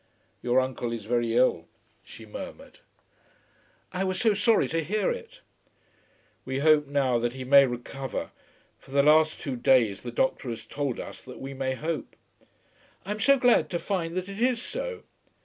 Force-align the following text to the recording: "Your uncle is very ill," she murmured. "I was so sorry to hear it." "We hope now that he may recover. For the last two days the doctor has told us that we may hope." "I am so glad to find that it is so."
"Your 0.41 0.59
uncle 0.59 0.91
is 0.91 1.05
very 1.05 1.35
ill," 1.37 1.67
she 2.03 2.25
murmured. 2.25 2.79
"I 3.93 4.03
was 4.03 4.19
so 4.19 4.33
sorry 4.33 4.67
to 4.69 4.83
hear 4.83 5.11
it." 5.11 5.41
"We 6.43 6.57
hope 6.57 6.87
now 6.87 7.19
that 7.19 7.33
he 7.35 7.43
may 7.43 7.67
recover. 7.67 8.31
For 8.79 8.89
the 8.89 9.03
last 9.03 9.39
two 9.41 9.55
days 9.55 10.01
the 10.01 10.09
doctor 10.09 10.49
has 10.49 10.65
told 10.65 10.99
us 10.99 11.21
that 11.21 11.37
we 11.39 11.53
may 11.53 11.75
hope." 11.75 12.15
"I 13.05 13.11
am 13.11 13.19
so 13.19 13.37
glad 13.37 13.69
to 13.69 13.77
find 13.77 14.17
that 14.17 14.27
it 14.27 14.41
is 14.41 14.59
so." 14.59 15.03